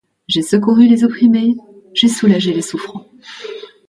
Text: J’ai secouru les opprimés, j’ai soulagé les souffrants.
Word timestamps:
J’ai 0.27 0.41
secouru 0.41 0.87
les 0.87 1.03
opprimés, 1.03 1.55
j’ai 1.93 2.07
soulagé 2.07 2.53
les 2.55 2.63
souffrants. 2.63 3.05